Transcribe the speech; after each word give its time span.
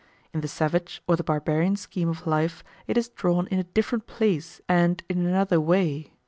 In 0.33 0.41
the 0.41 0.47
savage 0.47 1.03
or 1.07 1.15
the 1.15 1.23
barbarian 1.23 1.75
scheme 1.75 2.09
of 2.09 2.25
life 2.25 2.63
it 2.87 2.97
is 2.97 3.07
drawn 3.09 3.45
in 3.49 3.59
a 3.59 3.65
different 3.65 4.07
place 4.07 4.59
and 4.67 5.03
in 5.07 5.27
another 5.27 5.61
way. 5.61 6.11